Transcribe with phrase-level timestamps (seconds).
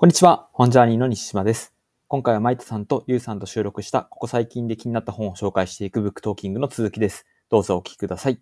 [0.00, 1.74] こんにちは、本ジャーニーの西島です。
[2.08, 7.26] 今回はマイトさんとりゅうさんと収録した、ここ最近で気になった本を紹介していくブックトーキングの続きです。
[7.50, 8.40] どうぞお聞きください。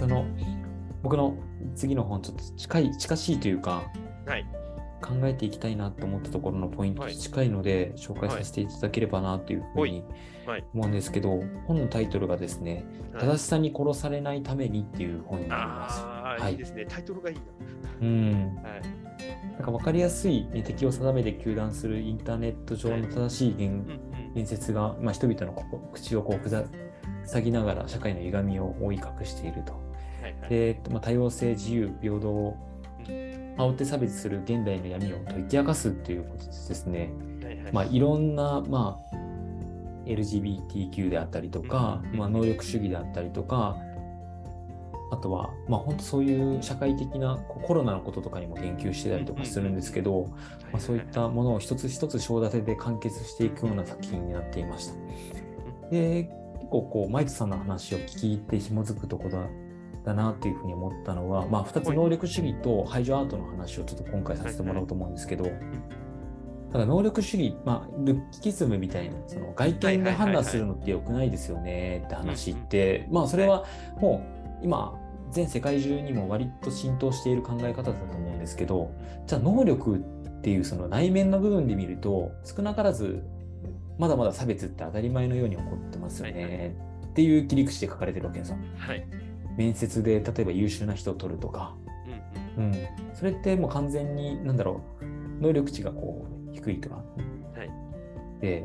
[0.00, 0.24] その、
[1.04, 1.36] 僕の
[1.76, 3.84] 次の本、ちょっと近い、近しいというか、
[4.26, 4.44] はい。
[5.00, 10.02] 考えていきたいなと思ったところのポイント近いので、紹介させていただければなというふうに
[10.44, 10.64] はい。
[10.74, 12.84] 思うんですけど、本のタイトルがですね、
[13.20, 16.21] 正しさに殺されないためにっていう本になります。
[16.32, 16.86] ああ、はいいいですね。
[16.88, 17.36] タイトルがいい
[18.00, 18.54] うん。
[18.56, 18.70] な。
[18.70, 18.82] はい。
[19.52, 24.00] なんか分かりやすい、ね、敵を定めて糾弾するインターネット上の正しい言。
[24.34, 26.64] 言説が、まあ、人々のここ口をこうふざ
[27.24, 29.72] 塞ぎながら社会の歪みを覆い隠していると。
[30.22, 30.50] はいはい。
[30.50, 32.56] で、まあ、多様性、自由、平等を
[33.58, 37.12] 煽って差別する現代の闇を解き明かすっていうことでですね、
[37.42, 37.72] はいはい。
[37.72, 39.16] まあ、いろんな、まあ、
[40.06, 43.76] LGBTQ であったりとか、うんまあ、能力主義であったりとか、
[45.12, 50.28] あとは、まあ、本当そういう社会的なコロナのこととかにも言及してたりとかするんですけど、
[50.72, 54.94] まあ、そういったものを一つ一つ章立てで完結していくような作品になっていました。
[55.90, 56.24] で、
[56.60, 59.46] 結構こう、マイトさんの話を聞いて紐づくところだ
[60.04, 61.96] だなっていうふうに思ったのは、まあ、2つはい。
[61.96, 73.66] 能力主義と排除アートの話をちょっと今回させてもらおうと思うんですけど、だから能力主義、まあ、ルッキズムみたいな、その外見で判断するのって良くないですよねって話って、まあ、それは
[74.00, 74.24] も
[74.60, 74.98] う今、
[75.32, 78.92] 全世界中にも割と浸透している考え方だと思うんですけど、
[79.26, 79.98] じゃあ能力っ
[80.42, 83.22] ていうその内面の部分で見ると、少なからず
[83.98, 88.56] まだまだ差別って当たり前のように起こってますよねっていう切り口で書かれてるわけですよ。
[88.76, 89.04] はい。
[89.56, 91.74] 面接で例えば優秀な人を取るとか、
[92.56, 92.74] うんうん、
[93.14, 97.02] それってもう完全に何だろう能力値がこう低いとか、は
[97.64, 98.40] い。
[98.40, 98.64] で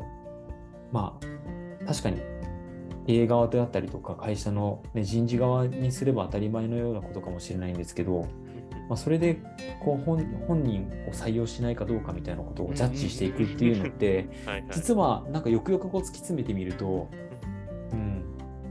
[0.90, 2.20] まあ確かに
[3.08, 8.28] 経営側であったりとか会社の、ね、人事側にすれば当たり前のようなことかもしれないんですけど、
[8.90, 9.40] まあ、それで
[9.82, 14.48] こう本本人を採用しないかどうかみたいなことをジャッジしていくっていうのってうん。
[14.50, 14.70] はいはい。
[14.72, 17.08] 実はなんかよくよくこう突き詰めてみると、
[17.92, 18.22] うん、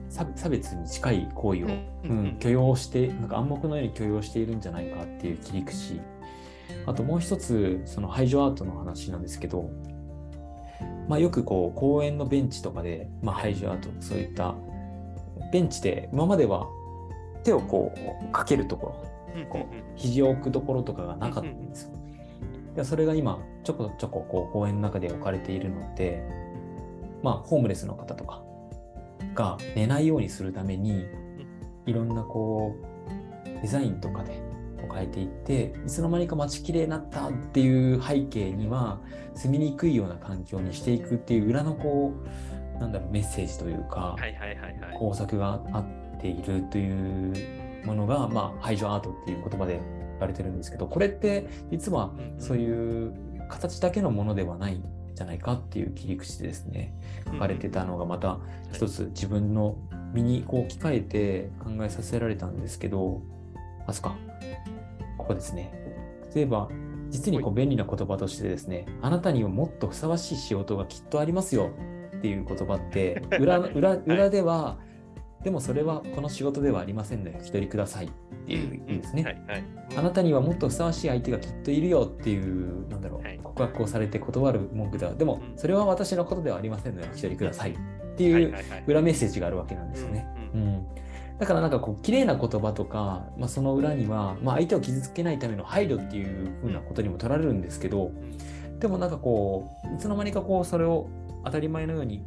[0.08, 1.68] 差差別に近い行為を、
[2.04, 6.00] うん、許容してなんか暗黙のように許容しているんじゃないかっていう切り口
[6.86, 9.72] あともう一つその排除アートの話なんですけど、
[11.08, 14.56] まあ、よくこう公園のベンチとかで、まあ、排除アートそういった
[15.52, 16.68] ベンチで今までは
[17.44, 17.94] 手をこ
[18.28, 21.92] うかけるところこう肘を置くところとかがなかったんですよ。
[22.76, 26.24] でそれが今ちょこちょここう公園の中で置かれているのって
[27.24, 28.44] まあホームレスの方とか
[29.34, 31.06] が寝ないようにするために
[31.86, 32.76] いろんなこ
[33.48, 34.42] うデザインとかで
[34.92, 39.00] 変えていっていつの間にか街きれいになったっていう背景には
[39.36, 42.14] 住みにくいような環境にしていくっていう裏のこ
[42.76, 44.98] うなんだろうメッセージというか、はいはいはいはい。
[44.98, 53.14] 工作があっているというものが、まあ、排除アートっていう言葉で言われてるんですけどこれって実はそういう
[53.50, 54.84] 形だけのものではないん
[55.16, 56.94] じゃないかっていう切り口でですね
[57.26, 58.40] 書かれてたのがまた
[58.72, 59.78] 一つ自分の
[60.14, 63.22] 身にこう置き換えて考えさせられたんですけど
[63.88, 64.16] あそっか？
[65.18, 65.72] ここですね。
[66.36, 66.70] 例えば
[67.10, 71.72] 実にこう便利な言葉としてですねあなたにはもっとふさわしい仕事がきっとありますよ。
[72.18, 74.78] っていう言葉って 裏裏裏では、
[75.44, 78.06] でもそれはこの仕事ではありませんのでお一人ください。
[78.08, 78.10] っ
[78.48, 79.24] ていう意味ですね。
[79.24, 79.64] はいはい。
[79.98, 82.10] あなたにはもっとふさわしい相手がきっといるよ。
[82.12, 83.40] っていう、なんだろう、はい。
[83.44, 85.58] 告白をされて断る文句では、でもうん。
[85.58, 87.72] それは私のことではありませんのでお一人ください。
[87.74, 87.76] っ
[88.18, 88.84] ていうはいはいはい。
[88.88, 90.26] 裏メッセージがあるわけなんですよね。
[90.54, 90.86] ううんん
[91.40, 98.12] だからなんかこう綺麗な言葉とか、まあ、その裏には、まあ、相手を傷つけないための配慮っていう風なことにも取られるんですけど、
[98.80, 101.10] でもなんかこういつの間にかこうそれを
[101.46, 102.26] 当たり前のように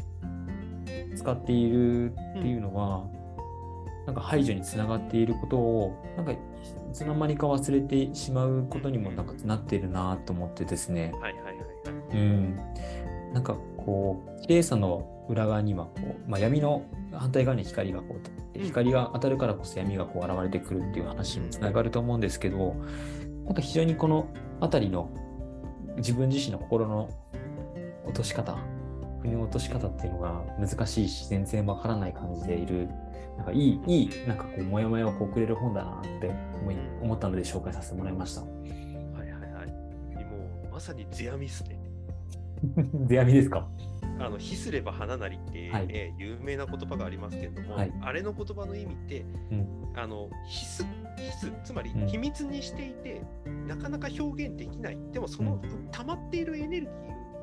[1.16, 3.04] 使っているっていうのは、
[4.06, 6.38] なんか排除につながっていることをなんかい
[6.93, 11.56] つの間にか忘れてしまうことにもなんかなっているなと思ってですね、はいはいはいはい。
[12.12, 12.56] うん、
[13.32, 15.93] なんかこう綺麗さの裏側にはこ
[16.26, 16.82] う、まあ、闇の
[17.12, 22.75] 反対側に光がこううん光が当たるからこそ闇がこう現れてくるっていう話につながると思うんですけど
[23.44, 24.29] なんか非常にこの
[24.61, 25.11] 辺りの
[25.96, 27.11] 自分自身の心の
[28.05, 28.56] 落とし方
[29.23, 32.88] 腑に落とし方っていうのが難しいし全然わからない感じでいる
[33.37, 36.31] なんかいいいいなんかこうモヤモヤをこうくれる本だなって
[36.61, 38.43] 思い思ったので紹介させてもらいました。
[38.43, 38.50] はい
[39.20, 39.67] はいはい。
[40.25, 41.79] もうまさに世阿弥っすね。
[43.08, 43.67] で闇ですか？
[44.20, 45.87] あの、ひすれば花なりって、はい。
[45.88, 47.93] えー有名な言葉がありますけれども、はい。
[48.02, 49.93] あれの言葉の意味って、うん。
[49.96, 50.84] あの、ひす、
[51.17, 52.06] ひす、つまりうん。
[52.06, 53.22] 秘密にしていて、
[53.67, 54.99] なかなか表現できない。
[55.12, 56.93] でもその溜まっているエネルギ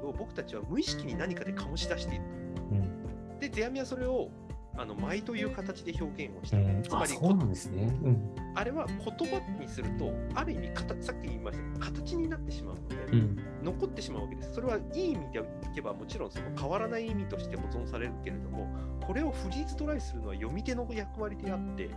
[0.03, 2.23] ーを僕たちは無意識に何かで醸し出している。
[2.71, 3.39] うん。
[3.39, 4.29] で、世阿弥はそれを
[4.77, 7.83] あの舞という形で表現をした、うん、つまりあそうなんですね。
[8.03, 8.35] うん。
[8.55, 13.39] あれは言葉にするとある意味形さっき言いましたけど形になってしまうので、うん。
[13.63, 14.53] 残ってしまうわけです。
[14.53, 15.43] それはいい意味でい
[15.75, 18.67] けばもちろんその変わらない意味として保存されるけれども、
[19.05, 21.89] これをフリーズドライするのは読み手の役割であって、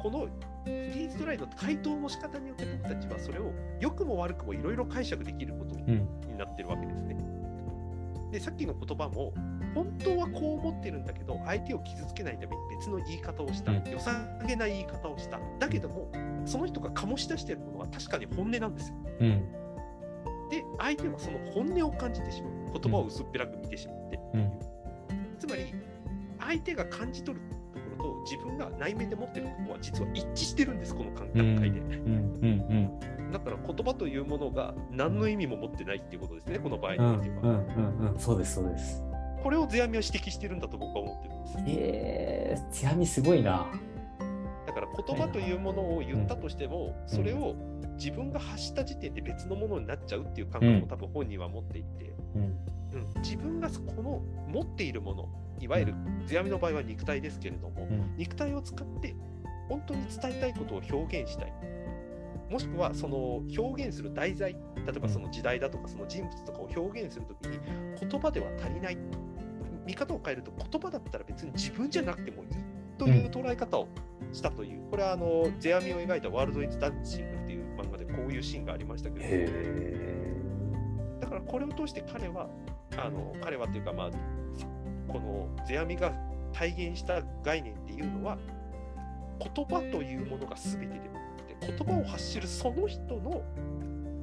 [0.00, 6.20] このフリーズドライの回答の仕方によって僕たちはそれを良くも悪くもいろいろ解釈できることにうん。
[6.40, 7.16] なってるわけですね。
[8.30, 9.32] で、さっきの言葉も、
[9.74, 15.40] 本当はこう思ってるんだけど、相手を傷つけないために別の言い方をした、うん良さげない言い方をした。
[15.58, 16.10] だけども、
[16.44, 18.96] その人が醸し出しているものは確かに本音なんですよ。
[19.20, 19.28] うん。
[20.50, 22.80] で、相手はその本音を感じてしまう。
[22.80, 24.20] 言葉を薄っぺらく見てしまって。
[24.34, 24.50] うん。
[25.38, 25.74] つまり、
[26.40, 27.44] 相手が感じ取る
[28.24, 31.58] 自分が内面で持ってるところは実は一致してるんです、この段うん。
[31.58, 31.80] 階で。
[31.80, 31.88] うん。
[31.88, 33.30] うん。
[33.32, 37.20] だから言葉というものが何の意味も持ってないっていうことですね、この場合うん。
[37.20, 37.52] においては。
[37.52, 37.66] うん。
[38.00, 38.12] うん。
[38.12, 38.18] うん。
[38.18, 38.54] そうです。
[38.54, 39.02] そうです。
[39.42, 41.58] これを世阿弥は指摘してるんだと僕は思ってるんです。
[41.66, 43.66] ええー、強みすごいな。
[44.66, 47.56] だから言葉というものを言ったとしても、それを
[47.96, 52.42] 自分が発した時点で別のものになっちゃうっていう感覚も多分本人は持っていて、うん。
[52.42, 52.56] うん
[53.22, 55.28] 自分がこの持っているもの、
[55.60, 55.94] いわゆる
[56.26, 58.16] 世阿弥の場合は肉体ですけれども、うん。
[58.16, 59.14] 肉体を使って
[59.68, 61.52] 本当に伝えたいことを表現したい。
[62.50, 64.60] もしくはその表現する題材、例
[64.96, 67.60] えばその時代だとかその人物とかを表現するときに
[68.00, 68.98] 言葉では足りない。
[69.86, 72.50] 見方を変えると言葉だったら別に自分じゃなくてもいい
[72.98, 73.88] という捉え方を
[74.32, 79.24] したという、これはあの世阿弥を描いたワールド・イズ・ダンシングっていう漫画でこういうシーンがありましたけど。
[81.20, 82.48] だからこれを通して彼は、
[82.96, 84.10] あの彼はというか、まあ、
[85.12, 86.12] この世阿弥が
[86.52, 88.38] 体現した概念っていうのは、
[89.38, 93.42] 言葉というものが全てではなくて、言葉を発するその人の、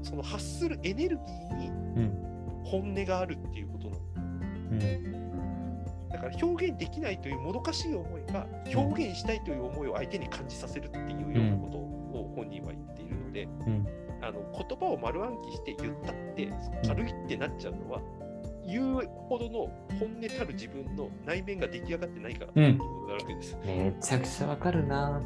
[0.03, 2.27] その発するエネルギーにうん。
[2.63, 4.01] 本音があるっていうことなの。
[4.71, 6.09] うん。
[6.09, 13.87] だから表現できないというもどかしい思いが表現したいという思いを相手に感じさせるっていうようなことを本人は言っているので、うん。
[14.21, 16.51] あの言葉を丸暗記して言ったって
[16.87, 18.01] 軽いってなっちゃうのは、
[18.67, 19.69] 言うほどの
[19.99, 23.57] 本音たる自分の内面が出来上がってないからっていうことになるわけです。
[23.65, 25.21] めちゃくちゃわかるな。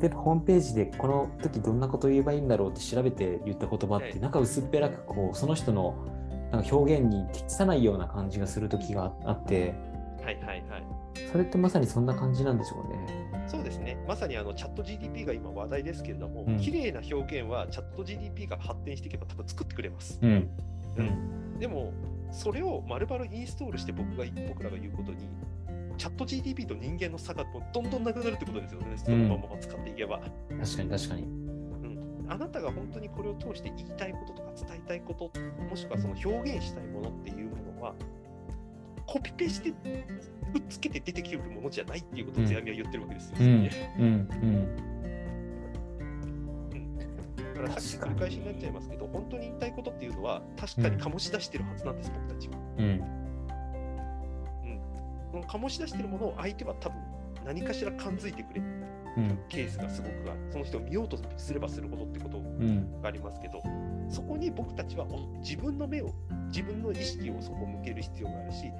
[0.00, 6.04] 例えばホームページでこの時どんなこと言えばいいんだろうって調べて言った言葉って、はいなんか薄っぺらくこうその人の
[6.52, 9.74] なんか表現に適さないような感じがする時があって
[10.24, 10.82] はいはいはい。
[11.32, 13.28] それってまさにそんな感じなんでしょうね。
[13.46, 13.96] そうですね。
[14.06, 20.18] まさにあのチャット GDP が今話題ですけれども、うん綺麗な表現はチャット GDP が発展していけば多分作ってくれます。
[20.22, 20.48] うん。
[21.58, 21.92] でも、
[22.30, 25.28] それを丸々インストールして僕が僕らが言うことに、
[25.96, 27.44] チャット GDP と人間の差が
[27.74, 28.96] どんどんなくなるってことですよね。
[28.96, 30.20] そのまま使っていけば。
[30.60, 31.22] 確かに確かに。
[31.22, 35.32] うん、あなたが本当にこれを通して言いたいこととか伝えたいこと、
[35.68, 37.94] もしくはその表現したいものっていうものは、
[39.06, 39.74] コピペしてく
[40.58, 43.36] っつけて出てきてるものじゃないっていうことを世阿弥は言ってるわけですよ。
[43.40, 44.34] うんねうんだ
[47.58, 52.54] からさっき繰り返しになっちゃいますけど、本当に言いたいことっていうのは、確かに醸し出してるはずなんです、僕たちは。
[52.78, 53.18] うんうん
[55.46, 56.98] 醸し出してるものを相手は多分
[57.44, 58.66] 何かしら感づいてくれる
[59.18, 60.40] うんケースがすごくある。
[60.50, 63.62] その人を見ようとすればするほどってことうんがありますけど、
[64.08, 66.10] そこに僕たちはお自分の目を、
[66.48, 68.72] 自分の意識をそこ向ける必要があるし、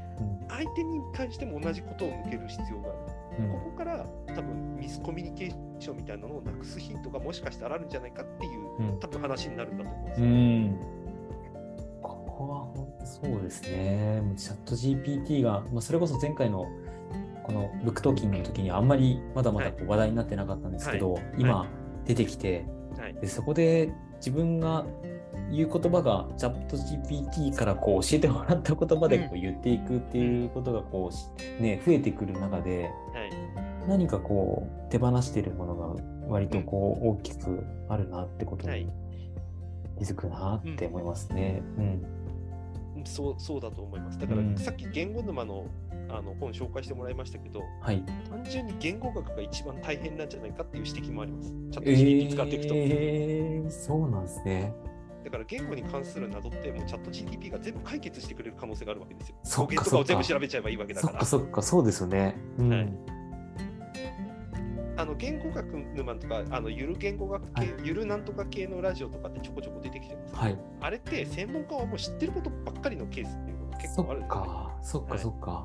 [0.48, 2.98] 相手に関しても同じことを向ける必要がある。
[3.38, 3.48] うん。
[3.50, 9.00] ここから多分ミスコミュニケーションみたいなのをなくすヒントがもしかしたらあるんじゃないかっていううん。
[9.00, 10.30] 多分話になるんだと思うんですうよ。
[10.30, 10.78] ん。
[12.02, 14.22] ここは本当そうですね。
[14.36, 16.66] チャット GPT が、まあ、それこそ前回の
[17.44, 21.24] このブックトーキングの時にあんまりまだまだこう話題になってなかったんですけど、はい。
[21.38, 21.66] 今
[22.04, 22.66] 出てきて、
[22.98, 23.14] はい。
[23.14, 24.84] でそこで自分が
[25.50, 31.26] 言う言葉がチャット GPT からこう教えてもらった言葉でこう言っていくっていうことがこうし、
[31.60, 33.30] ね、増えてくる中ではい
[33.88, 38.90] 何かこう手放しているものが割とこう大きくあるなってことはいに
[39.98, 41.62] 気づくなって思いますね。
[41.78, 42.18] うん
[43.04, 44.18] そうそうだと思います。
[44.18, 45.66] だから、うんさっき言語沼の
[46.10, 48.02] あの本紹介してもらいましたけど、はい。
[48.28, 51.48] 単純に言語学が一番大変なんじゃないかっていう指摘もあります。
[51.70, 52.74] チャットえ GPT 使っていくと。
[53.66, 54.74] ー、そうなんですね。
[55.24, 59.36] だから言語に関する謎ってもうチャット GTP が全部解決してくれる可能性があるわけですよ。
[59.42, 61.06] そっか語源とかを全部調べちゃえばいいわけだか。
[61.06, 62.36] そっからそっか、そうですよね。
[62.58, 62.70] うん。
[62.70, 63.18] はい
[64.98, 70.34] あの言語学沼とか、あのゆる言語学系、はいゆるなんとか系のラジオとかってちょこちょこ出てきてます。
[70.34, 70.58] はい。
[70.80, 74.30] あれって専門家はもう知ってることばっかりのケースっていうのが結そっ構あるんです。
[74.32, 75.64] か、そっか、はいそっか。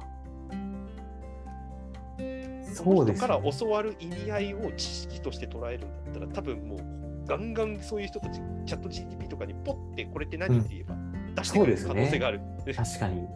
[2.73, 3.51] そそうですの人からね。
[3.59, 10.95] 教わる意味合いを知識として捉えるんだったら、多分もうガンガンそういう人たち、チャット GTP とかにポッてこれって何って言えば
[11.35, 12.41] 出してくれる可能性がある。
[12.75, 13.27] 確かに。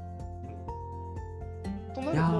[1.94, 2.34] とないるやと、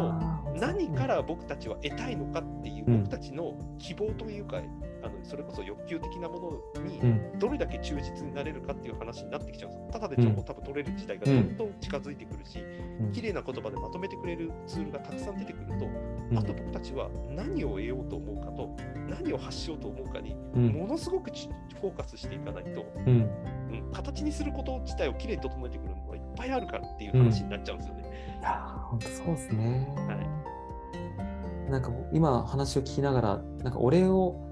[0.58, 3.04] ー、何から僕たちは得たいのかっていう、うん。
[3.04, 4.62] 僕たちの希望というか、
[5.07, 7.39] あのそれこそ欲求的なものにうん。
[7.39, 9.93] どれだけ忠実になれるかっていう話になってきちゃうんで。
[9.93, 12.59] ただで情報多分取れる時代がどんどん近づいてくるし、
[12.99, 13.11] うん。
[13.11, 16.37] 綺麗な言葉でまとめてくれるツールがたくさん出てくると、うん。
[16.37, 18.75] あと僕たちは何を得ようと思うかと、
[19.09, 20.67] 何を発しようと思うかに、うん。
[20.67, 21.49] ものすごくち
[21.79, 23.29] フォーカスしていかないと、うん。
[23.69, 28.37] うん、形にすること自体をきれいに整えてくるのがいっぱいあるからっていう話になっちゃうんですよね。
[28.39, 29.93] いやー本当そうですね。
[29.95, 31.71] はい。
[31.71, 34.47] なんか今話を聞きながら、なんかお礼を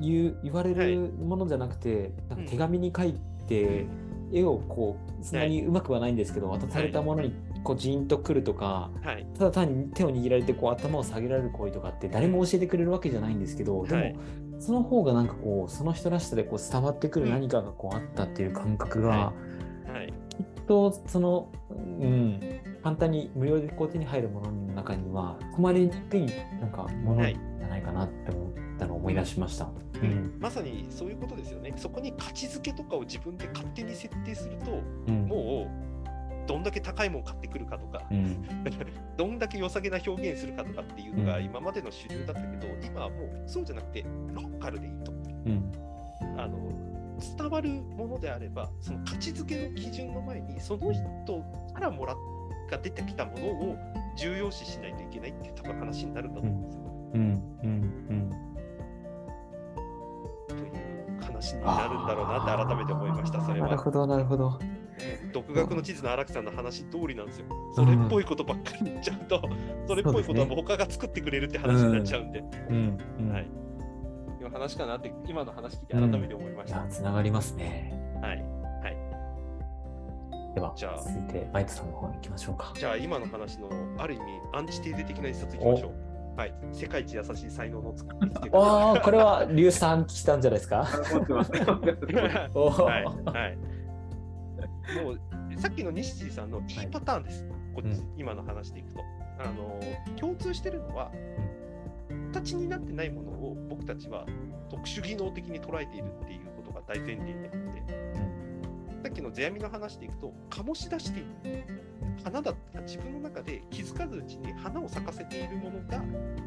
[0.00, 0.94] 言う言われはい。
[0.94, 2.44] るものじゃなくて、なんうん。
[2.44, 3.14] か手紙に書い
[3.46, 3.86] て、
[4.32, 14.16] 絵をこう、そんなにうまくはないんですけど、渡されたものにこうジーンとくるとか、はい、ただ単に手を握られてこう頭を下げられる行為とかって誰も教えてくれるわけじゃないんですけど、でも、はい
[14.60, 19.16] その方がなんかこうその人らしさでこう伝わってくる何かがこうあったっていう感覚が、は
[19.86, 21.74] はい、きっとその、う
[22.04, 22.40] ん、
[22.82, 26.26] 簡単に無料でこう手に入るものの中には含まれにくい
[26.60, 29.68] なんかものじはいゃないかなって思ったのを思い出しました。
[30.02, 30.36] うん。
[30.40, 31.72] まさにそういうことですよね。
[31.76, 35.26] そこに価値づけとかを自分で勝手に設定すると、うん。
[35.26, 35.70] も
[36.44, 38.42] うどんだけ高いもん買ってくるかとか、うん。
[39.16, 41.44] どんだけ良さげな表現するかとかっていうのがうん。
[41.44, 45.12] 今までの主流だったけど、今はもうそうじゃなくてローカルでいいと。
[45.12, 45.14] う
[45.50, 45.72] ん。
[46.36, 46.56] あの
[47.36, 51.02] 伝わるものであれば、その価値づけの基準の前に、その人
[51.74, 52.16] からもらっ
[52.68, 53.76] が出てきたものを
[54.16, 56.82] 重要視しないといけないっていう多分話になるんだと思うんですよ。
[57.14, 57.20] うん。
[57.62, 58.38] うん。
[58.44, 58.47] う
[61.38, 63.68] 話になるんだろうなって改めて思いました、それは。
[63.68, 64.58] なるほどなるほど。
[65.32, 67.46] 独学の地図の荒木さんの話通りなんですよ。
[67.74, 69.40] それっぽいことばっかり言っちゃうと、
[69.86, 72.40] それっぽいことはもう他が作ってくれるって話になっちゃうんで。
[72.40, 73.42] うんうんはい。
[74.40, 76.86] いう話かなって、今の話聞いて改めて思いました。
[76.88, 77.92] つながりますね。
[78.20, 78.44] はい。
[80.54, 82.72] ではじゃあ続いてマイトさんの方に行きましょうか。
[82.74, 86.07] じゃあ今の話のある意味アンチテーゼ的な一冊いきましょう。
[86.38, 86.54] はい。
[86.72, 88.50] 世界一優しい才能の作り手。
[88.52, 90.86] ああこれは硫酸来たんじゃないですか？
[91.12, 91.50] 持ってます。
[92.54, 93.04] おーはい。
[93.04, 93.56] はい。
[95.04, 95.20] もう
[95.60, 97.44] さっきの西地さんのいいパターンです。
[97.74, 99.00] こっち、うん今の話でいくと。
[99.40, 99.80] あの
[100.16, 101.10] 共通してるのは、
[102.32, 104.24] 形になってないものを僕たちは
[104.70, 107.50] 特殊技能的に捉えているっていうことが大前提で
[109.02, 111.28] さっきの世阿弥の話でいくと、醸し出している。
[112.24, 112.78] 花だった。
[112.78, 116.02] ら自分の中で気づかずうちに花を咲かせているものが、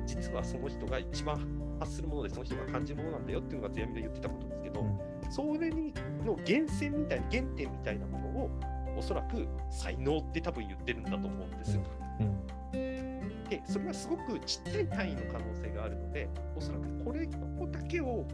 [0.05, 1.39] 実はその人が一番
[1.79, 5.31] 発するもので、その人が感じるものなんだよっていうのが世阿弥が言ってたことですけど、うん。
[5.31, 5.93] それに
[6.25, 8.49] の源泉みたいな、原点みたいなものを、
[8.97, 11.83] おそらく才能って多分言ってるんだと思うんですよ。
[12.19, 13.47] うん。
[13.47, 18.27] で、それはすごくちっちゃい単位の可能性があるので、おそらくこれ、ここだけを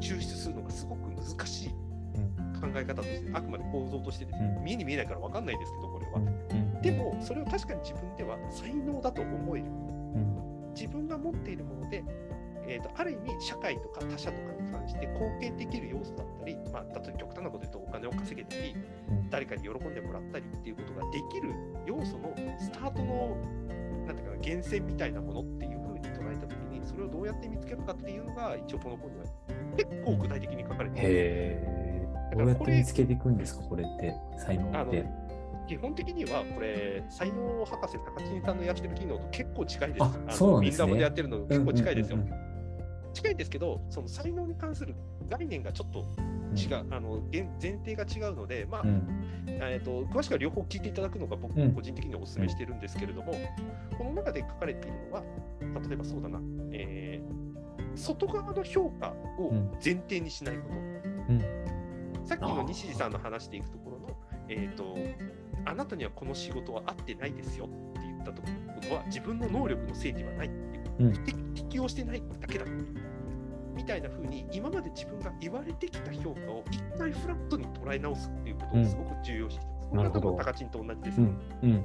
[0.00, 1.70] 抽出するのがすごく難しい
[2.60, 6.18] 考え方として、あくまで構造としてですね、うん見えに見えないから分かんないですけど、これは。
[6.18, 9.66] うんでも、それを確かに自分では才能だと思える。
[9.66, 9.68] う
[10.18, 12.04] ん自分が持っているもので、
[12.68, 18.74] えー、とある意味、社会とか他者とかに関して貢献できる要素だったり、まあ、例えば極端なこと言うとお金を稼げたり、
[19.08, 21.52] うん誰かに喜んでもらったりっていうことができる
[21.84, 23.36] 要素のスタートの
[24.06, 29.24] なんていうかな源泉みたいなものっていうふうに捉えたときに、それをどうやって見つけるかっていうのが、一応この本には
[29.76, 31.85] 結構具体的に書かれている。
[32.34, 35.04] どうやって見つけていくんですか、これって、才能って。
[35.66, 40.02] 基本的にはこれ、才能博士高知さんのやってる機能と結構近いです。
[40.02, 40.86] あのそうなんですね。
[40.86, 42.16] みんなもでやってるの結構近いですよ。
[42.16, 42.46] うんうん
[43.16, 44.94] 近いですけど、その才能に関する
[45.30, 46.54] 概念がちょっとうん。
[46.56, 49.02] 違う、あの前前提が違うので、まあうん。
[49.46, 51.72] えー、と詳しくは両方聞いていただくのが僕うん。
[51.72, 53.32] 個人的にはお勧めしてるんですけれども、
[53.96, 55.22] この中で書かれているのは、
[55.88, 56.38] 例えばそうだな、
[56.72, 57.56] えー
[57.94, 59.52] 外側の評価を
[59.82, 60.76] 前提にしないこと。
[62.26, 64.08] うんさっきの西地さんの話でいくところの、
[64.48, 64.96] えー、と、
[65.64, 68.48] あなたにはこの仕事は合ってないですよって言ったとこ
[68.90, 71.24] ろは、自分の能力のせいではないっていう、うん。
[71.24, 72.64] 適適応してないだけだ。
[73.74, 79.90] みたいな風に、今まで自分が言われてきた評価を一回フラットに捉え直すっていうことをすごく重要視してます。
[79.90, 81.20] これは多なるほど分高知と同じです。
[81.20, 81.26] ね。
[81.62, 81.84] うん。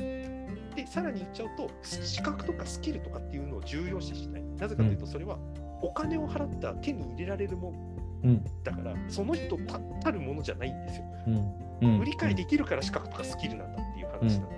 [0.00, 0.74] うん。
[0.74, 4.42] で、さらに言っちゃうと、資格とかスキルとかっていうのを重要視しない。
[4.56, 5.38] なぜかというと、それは
[5.82, 7.93] お金を払ったら手に入れられるもの
[8.24, 8.44] うん。
[8.64, 11.04] だから、その人たたるものじゃないんですよ。
[11.26, 11.88] うん。
[11.88, 12.00] うん。
[12.00, 14.56] 売り買いできるから資格とかスキルなんだっていう話なので、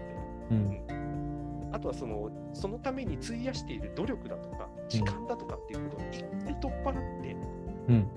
[0.51, 1.71] うん。
[1.73, 7.37] あとはそのそのために費やしている努力だとか、時間だとかっていうことを一回取っ払って、
[7.89, 8.11] うん。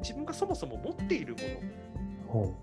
[0.00, 1.36] 自分がそもそも持っている
[2.32, 2.54] もの、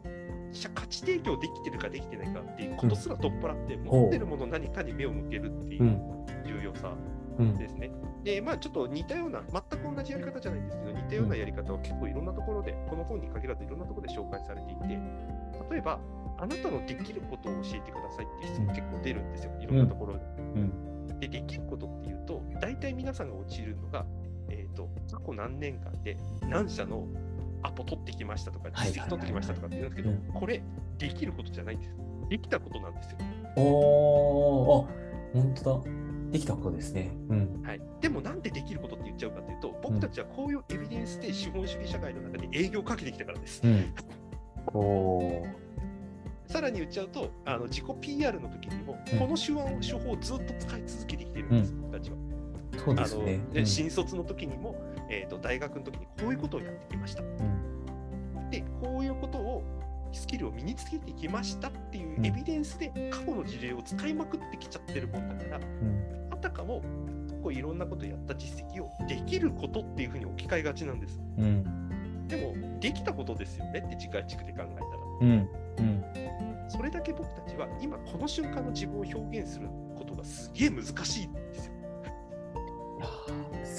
[0.73, 6.01] 価値提供できてるかできてないかっていうことすら取っ払って、ん持ってるもの何かに目を向けるっていううん。
[6.45, 7.91] 重要さ、うんですね。
[8.23, 14.99] で、まあちょっと似たような、全く同じやり方じゃないんですけど、似たようなやり方は結構いろんなところで、この本に限らずいろんなところで紹介されていて、
[15.71, 15.99] 例えば、
[16.39, 20.19] あなたのできることを教えてくださいっていう質問結構出るんですよ、いろんなところで。
[20.55, 21.19] うん。
[21.19, 24.05] で、できることっていうと、大体皆さんが陥るのが、
[24.49, 26.17] えっ、と、過去何年間で
[26.47, 27.07] 何社の
[27.63, 30.61] アポ取ってきましたとか、はい実績取ってきましたとかって言うんですけど、うんこれ、
[30.97, 31.95] できることじゃないんです。
[32.29, 33.17] できたことなんですよ。
[33.55, 34.89] おー、あ、
[35.33, 36.06] 本当だ。
[36.31, 37.11] できたことですね。
[37.29, 37.61] うん。
[37.63, 43.61] はい、でもなんでできることって言っちゃうかというと、僕たちはこういうエビデンスで資本主義社会の中で営業をかけてきたからです。
[43.63, 43.93] うん。
[44.73, 45.67] おー。
[46.47, 52.17] さらに言っちゃうと、あの自己 PR の時にも、うんこの手腕を手法をずっと使い続けてきてるんです、僕たちは。
[52.77, 53.39] そうですね。
[53.43, 54.75] あので新卒の時にも、
[55.09, 57.23] えーと、大学の時にこういうことをやってきました。
[57.23, 57.77] うん
[58.49, 59.63] で、こういうことを、
[60.11, 66.27] スキルを身につけてきましたっていうエビデンスで過去の事例を使いまくってきちゃってるもんだから、うん。
[66.31, 66.81] あたかも
[67.41, 71.19] こういろんなことやった実績をできることっていうふうに置き換えがちなんです。
[71.37, 72.27] うん。
[72.27, 74.97] でも、できたことですよねって次回軸で考えたら。
[75.21, 75.49] うん。
[75.79, 76.03] うん。
[76.69, 81.73] それだけ僕たちは今この瞬間の自分を表現することがすげえ難しいんですよ。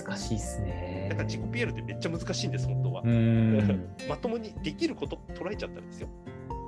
[0.07, 1.07] 難しいっすね。
[1.11, 3.09] だから自己 PR ってめっちゃ難しいんです、本当はう。
[3.09, 3.89] ん。
[4.09, 6.09] まともにできること捉えちゃったんですよ。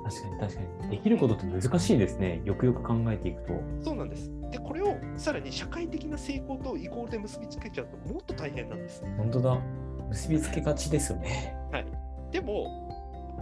[0.03, 0.89] 確かに確かに。
[0.89, 2.41] できることって難しいですね。
[2.45, 3.53] よくよく考えていくと。
[3.83, 4.31] そうなんです。
[4.51, 9.03] で、これをさらに社会的な成功とイコールで結びつけちゃうともっと大変なんです。
[9.17, 9.57] 本当だ。
[10.09, 11.55] 結びつけがちですよね。
[11.71, 11.85] はい。
[12.31, 12.91] でも、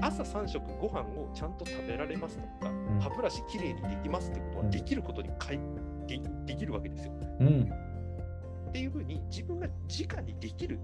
[0.02, 5.60] 朝3食ご飯をちゃんと食べられますとか、ん歯ブラシきれいにできますってことはうんできることにかい
[6.08, 7.14] でできるわけですよ。
[7.40, 7.70] うん。
[8.70, 10.80] っていうふうに自分が直にできる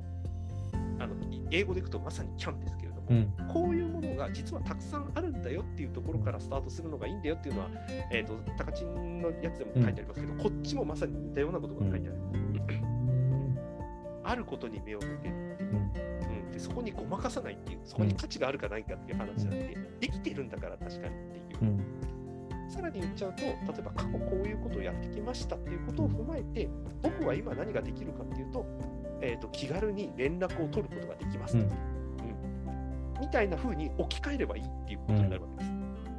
[0.99, 3.33] あのい英語でいくとまさに can ですけれども、うん。
[3.51, 7.69] こういうものが実はたくさんあるんだよっていうところからスタートするのがいいんだよっていうのは、
[8.11, 12.17] えー、と高知のやつでも書いてありますけど、こっちもまさに似たようなことが書いてある、
[14.23, 15.45] あることに目を向ける
[16.55, 22.71] でそこにごまかさないっていうそこに価値があるかないかっていう話なんで、できてるんだから確かにっていう、うん。
[22.71, 26.69] さらに言っちゃうと、例えば過去こういうことをやってきましたっていうことを踏まえて、
[27.01, 28.65] 僕は今何ができるかっていうと、
[29.21, 31.95] えー、と気軽に連絡を取ることができますと、うんうん
[33.19, 35.71] みたいな風に置き換えればいいっていうことになるわけです。
[35.71, 35.77] こ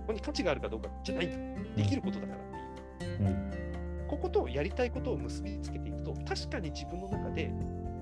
[0.09, 1.37] こに価値があるかどうかじゃないんだ、
[1.77, 3.21] できることだからっていう。
[3.21, 4.07] うん。
[4.09, 7.53] こことやりたいことを結びつけていくと、確かに自分の中で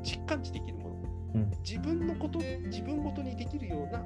[0.03, 0.95] 実感値できるもの、
[1.35, 4.03] うん自分のこと、自分ごとにできるような、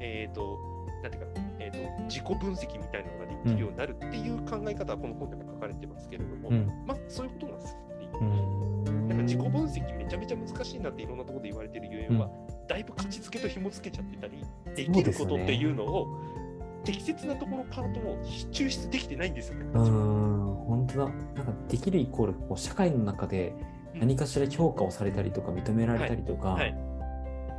[0.00, 0.58] えっ、と、
[1.02, 6.84] なんていうか、えーと、自己分析みたいなのができるようになるっていう考え方はこの本でも書かれてますけれども、うん。
[6.86, 8.20] まあそういうことなんですっていう。
[8.20, 8.81] うん。
[9.12, 12.30] だから自己分析めちゃめちゃ難しいなっていろんなところで言われてるゆえんは、
[12.66, 14.44] だいぶ価値付けと紐付けちゃってたり、
[14.74, 16.06] できることっていうのを、
[16.84, 18.18] 適切なところパートを
[18.50, 19.66] 抽出できてないんですよね。
[19.74, 20.54] うん。
[20.66, 21.04] 本当だ。
[21.34, 23.54] なんかできるイコールこう社会の中で
[23.94, 26.74] 何かしら評価をされたりとか認められたりとか、はい。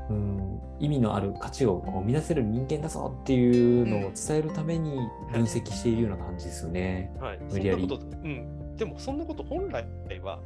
[0.10, 7.16] うん、意味のある価値をこう生み出せる人間だぞっていうのを伝えるために分析しているような感じですよね。
[7.22, 7.88] はい、無理やり。
[8.76, 9.86] でもそんなこと本来
[10.22, 10.42] は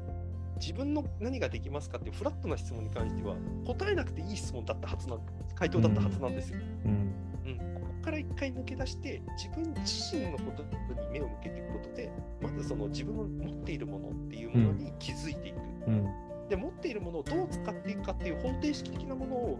[0.58, 5.20] 自分の何ができますかっていうフラットな質問に関しては答えなくていい質問だったはずなん
[5.56, 6.60] 回答だったはずなんですよ。
[6.86, 6.92] うん。
[6.92, 10.70] うんここから一回抜け出して自分自身のことに
[11.12, 12.10] 目を向けていくことで
[12.42, 15.58] まずその自分の持っているものっていうものに気づいていく。
[15.88, 16.08] うん。
[16.50, 19.60] で持っているものをどう使っていくかっていう方程式的なものを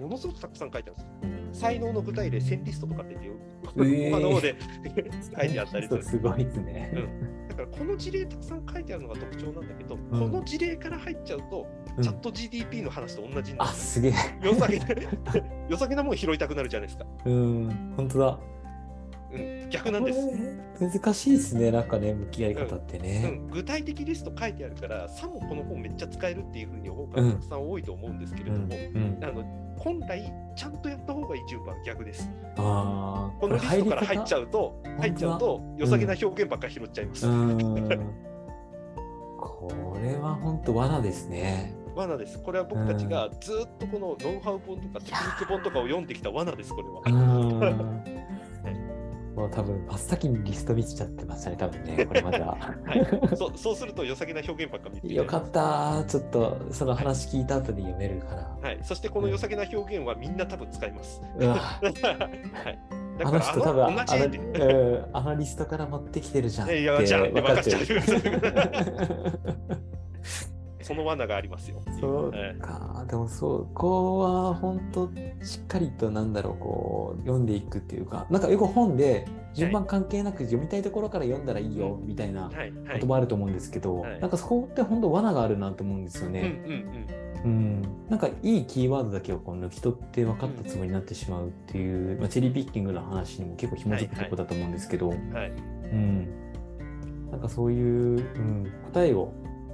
[0.00, 1.68] ものすごくたくさん書いてあるんですよ。
[1.68, 3.36] 才能の具体例1000リストとかっていう、
[3.76, 4.56] えー他の方で
[5.36, 6.02] 書いてあったりする。
[6.02, 6.90] すごいですね。
[6.94, 13.74] うん、だからこの事例たくさん書いてあるのが特徴なんだけど、んこの事例から入っちゃうと、うんチャット GDP の話と同じになあ、る。
[13.74, 14.12] すげえ。
[14.42, 14.86] 良さげな
[15.68, 17.06] 良さげなもん拾いたくなるじゃないですか。
[17.26, 18.38] うん、本当だ。
[19.34, 20.18] うん、逆なんです。
[21.00, 23.26] 難しいですね、なんかね、向き合い方ってうね。
[23.28, 29.24] ん、具体的リスト書いてあるから、さもこの本めっちゃ使えるっていうふうに思う方うんたくさん多いと思うんですけれうん、ども、うん。
[29.24, 29.44] あの
[29.82, 32.30] 本来、ちゃんとやった方がいい順番は逆です。
[32.56, 34.44] ああ、このリストから入っちゃう。
[34.44, 37.26] うと、方入っちゃうと、良さげな表現ばっかり拾っちゃいます。
[37.26, 37.58] うん。
[39.38, 41.74] これは本当罠ですね。
[41.96, 42.40] 罠です。
[42.40, 48.02] これは僕たちがずっとこのノウハウ本とかテクニック本とかを読んできた罠です、これは。
[49.42, 49.48] うん。
[49.48, 52.56] もう多分真っ先にリスト見せちゃってましたね、多分ね、これまでは。
[52.56, 53.04] はい、
[53.36, 56.04] そうそうすると良さげな表現ばっか見てよかった。
[56.06, 58.56] ちょっとその話聞いた後に読めるから。
[58.60, 61.20] はい、そしてこの良さげな表現はみんな多分使います。
[61.38, 61.54] うわ。
[61.54, 61.92] はい、
[63.18, 64.00] だあの人多分あの
[65.12, 67.82] あのリストから持ってきてるじゃんって分かっちゃう。
[70.82, 71.80] その罠がありますよ。
[72.00, 75.10] そうはいか、でもそう、こは本当
[75.44, 82.56] しっかりとなんだろう、こう読んでいくっていうか、なんかよく本で順番関係なく読みたいところから読んだらいいよみたいなはい。
[82.56, 82.72] はい。
[83.00, 84.20] 言葉あると思うんですけど、はい。
[84.20, 86.48] なんかそこって本当罠があるなと思うんですようんうね。
[86.48, 87.22] ん。
[87.44, 95.50] うん、なんかいいキーワードだけをこう抜き取って分かったつもりになってしまうっていう、まあ、チェリーピッキングの話にも結構紐づくとこだと思うんですけど、うんはい。
[95.50, 96.28] うん、
[97.30, 99.32] なんかそういう、うん、答えを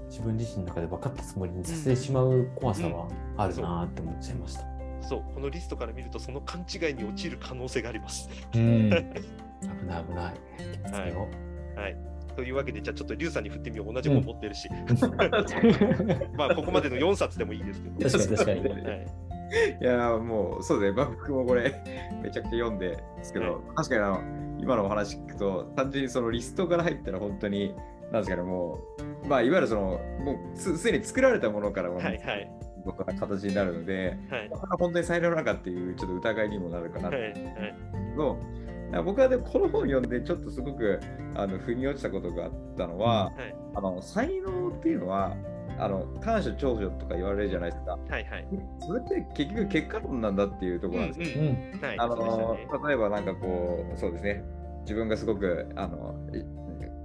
[0.09, 4.65] 自分自身の中で分かったつもりにさせてしまう怖さはあるなって思っちゃいました。
[5.03, 8.29] そうこのリストから見るとその勘違いに陥る可能性があります。
[8.55, 10.35] うん、 危ない危ない。
[10.57, 11.29] 気をつけよ
[11.77, 11.97] はい
[12.37, 14.73] というわけでじゃあちょっとリュウさんに振ってみよう同じもの持ってるし、う
[16.39, 18.11] まあここまでの4冊でもいいですけど。
[18.11, 18.87] 確かに確かに。
[18.87, 19.29] はい
[19.81, 21.83] いやーもうそうですね、僕もこれ
[22.23, 24.23] めちゃくちゃ読んでですけど、はい確かにあの
[24.61, 27.75] 今のお話聞くと、単純にそのリストから入ったら本当に、
[28.13, 28.79] なんですかね、も
[29.25, 32.51] う、まあ、いわゆるその、もうすすでに作られたものからも、はいはい。
[32.85, 34.51] 僕は形になるので、はい。
[34.79, 37.17] 本当に才能なのかっていうちょっと疑いにもなるかなと。
[37.17, 39.03] はいはい。
[39.05, 40.99] 僕はでもこの本読んでちょっとすごく
[41.35, 43.55] あの腑に落ちたことがあったのは、はい。
[43.75, 45.37] あの才能っていうのは
[45.79, 47.93] あの短所長所とか言われるじゃないですか。
[47.93, 48.49] はいはい。
[48.81, 51.43] それって結局結果論なんだっていうところなんですよ。
[51.43, 52.67] うんうんはいあのね。
[52.89, 54.43] 例えばなんかこうそうですね。
[54.83, 56.43] 自分がすごくあのい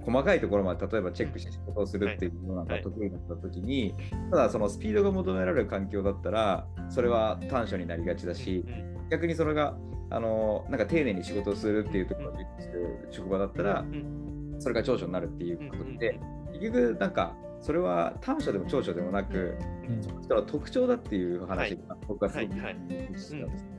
[0.04, 3.94] 細かいところまで例えばチェックして仕事をするっていうのなんかはい得意だった時に、
[4.30, 9.08] ただそのスピードが求められる環境だったらそれは短所になりがちだし、うん。
[9.10, 9.76] 逆にそれが
[10.10, 16.20] あのなんか丁寧に仕事をするっていうところをする職場だったら、んそれが長所になるっていううんことで、
[16.52, 19.56] 結局なんかそれは短所でも長所でもなく、
[20.02, 23.74] その人の特徴だっていう話が僕はすごく認識したんですね。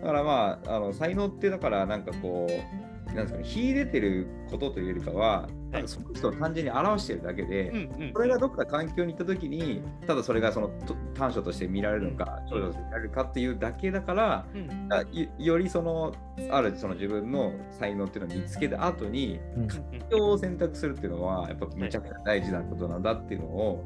[0.00, 8.12] だからまあ、あの才能ってだからなんかこう、なんですかね、秀でてることというよりかは、なんかその人を単純に表してるだけで、うんうん。
[8.14, 14.92] それがどっか環境に行った時に、ただそれがそのと短所として見られるのか、長所として見られるかっていうだけだから、うん。
[14.92, 16.12] あよよりその
[16.50, 19.68] あるその自分の才能っていうのを見つけた後にうん。
[19.68, 23.84] 環境を選択するっていうのはやっぱめちゃくちゃ大事なことなんだっていうのを、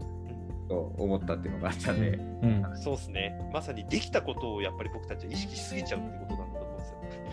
[0.68, 2.10] と思ったっていうのがあったんで、
[2.42, 2.64] うん。
[2.76, 3.50] そうですね。
[3.52, 6.39] まさにできたことをやっぱり僕たちは意識しすぎちゃうってこと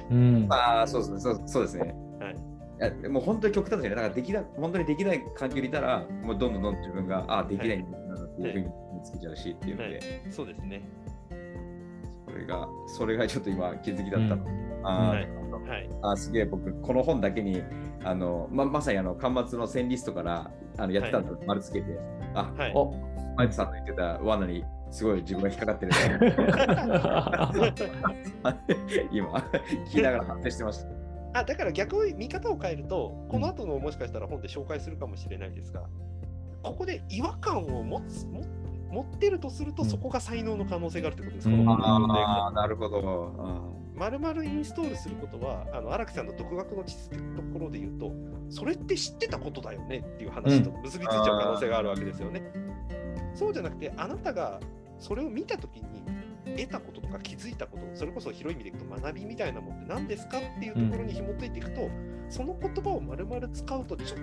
[0.09, 1.95] うんあそうですねそうそうですね。
[2.19, 2.35] はい
[2.79, 3.95] いやもう本当に極端ですよね。
[3.95, 10.87] だからできな本当にできない環境にいたら、もうどんどんどんどん自分が、あできないんだなっていうふうに見つけちゃうしっていうので、はいそうですね。
[12.27, 14.45] それが、それがちょっと今気づきだったの。
[14.83, 15.29] あーはい
[15.67, 17.61] はいあすげえ僕この本だけに
[18.03, 21.87] あのままさにあの端末の1000リストからあのやってたの丸つけて、
[22.35, 22.71] あ、はい。
[22.75, 22.93] お
[23.35, 25.91] マイクさんの言ってた罠にすごい自分が引っかかってる
[29.11, 30.87] 今聞きながら反省してました。
[31.33, 35.83] あだから逆に見方を変えると、この後のもしかしたら本で紹介するかもしれないですが、
[36.63, 38.41] ここで違和感を持つも
[38.89, 41.49] 持ってるとすると、うんそこが才能の可能性があるってことです。
[41.49, 43.77] うんこのああなるほど。
[43.93, 48.11] まるまるインストールすることは、あの荒木さんの独学の知識のところで言うと、
[48.49, 52.43] それって知ってたことだよねっていう話と結びついちゃう可能性があるわけですよね。
[53.33, 54.59] そうじゃなくて、あなたが
[54.99, 56.03] それを見たときに
[56.57, 61.89] 得たこととか気づいたこと、それこそ広い意味でいくと学びみたいなもんって何ですかっていうところに紐解いていくと、
[62.29, 64.19] その言葉をまるまる使うとちょっ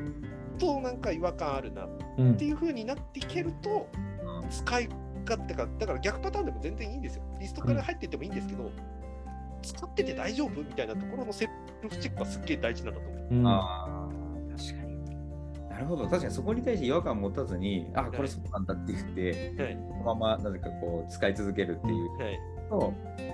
[0.58, 3.88] となんか違和感あるなっうんていう風になっていけると、
[4.50, 4.88] 使い
[5.28, 7.22] 勝手が、だから逆パターンでも全然いいんですよ。
[7.40, 8.70] リストから入っていってもいいんですけど、
[9.62, 11.46] 使ってて大丈夫みたいなところのセ
[11.82, 13.34] ルフチェックはすっげえ大事なんだと思う。
[15.74, 19.72] なるほど確かにそこに対して違和感を持たずにあこれそうなんだって言って、はい。
[19.72, 22.40] そのままなぜかこう使い続けるっていうはい。
[22.70, 22.92] と、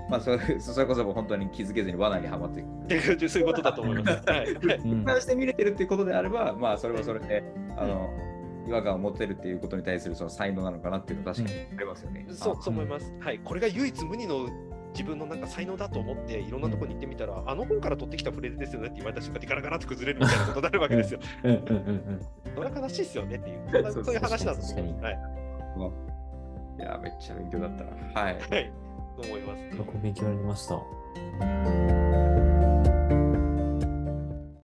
[0.09, 2.63] まあそれそれこそ本当に気づけずに罠にはまってい
[3.19, 3.29] く。
[3.29, 4.23] そういうことだと思います。
[4.29, 4.47] はい。
[4.47, 7.45] 俯瞰して見れてるっていうことであれば、まあそれはそれで、
[7.77, 8.09] あの、
[8.67, 12.27] 違和感を持ってるっていうことに対するその才能なのかなっていうのは確かにありますよね。
[12.31, 13.15] そうそう思います。
[13.21, 13.41] はい。
[13.43, 14.47] これが唯一無二の
[14.93, 21.21] 自分のなんか才能だと思っていろんなところに行ってみたら、あの本から取ってきたフレーズですよねって言われた瞬間にガラガラって崩れるみたいなことになるわけですよ。
[21.45, 22.21] うんうんうん
[22.55, 25.03] それは悲しいですよねっていう、そういう話だと確かに思う。
[25.03, 25.19] はい。
[26.79, 27.91] いや、めっちゃ勉強だったな。
[28.21, 28.39] はい。
[28.41, 28.73] はい。
[29.17, 29.63] と思います。
[29.71, 29.79] うん。
[29.79, 32.00] ここ勉強になりました。